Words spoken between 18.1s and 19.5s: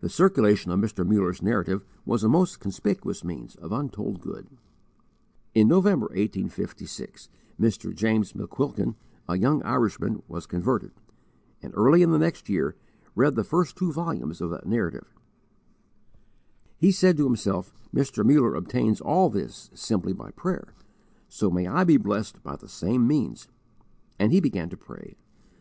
Muller obtains all